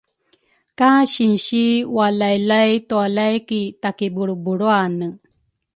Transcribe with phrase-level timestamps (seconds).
[0.77, 1.63] Ka sinsi
[1.95, 5.07] walaylay tualay ki takibulrubulruane.